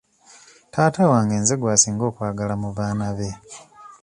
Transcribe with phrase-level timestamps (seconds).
[0.73, 3.29] Taata wange nze gw'asinga okwagala mu baana be.